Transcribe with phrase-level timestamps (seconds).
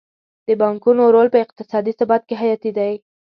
[0.47, 2.93] د بانکونو رول په اقتصادي ثبات کې حیاتي دی.